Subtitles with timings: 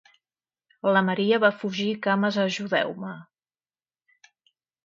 [0.95, 3.15] La Maria va fugir cames ajudeu-me.